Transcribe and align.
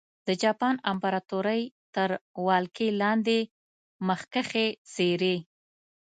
د 0.27 0.29
جاپان 0.43 0.75
امپراتورۍ 0.91 1.61
تر 1.95 2.09
ولکې 2.45 2.87
لاندې 3.01 3.37
مخکښې 4.07 4.67
څېرې. 4.93 5.35